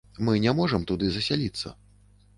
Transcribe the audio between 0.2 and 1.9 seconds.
Мы не можам туды засяліцца.